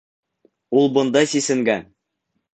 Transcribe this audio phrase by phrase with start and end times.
[0.81, 1.87] Ул бында сисенгән!